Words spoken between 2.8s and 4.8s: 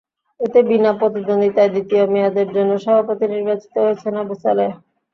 সভাপতি নির্বাচিত হয়েছেন আবু সালেহ।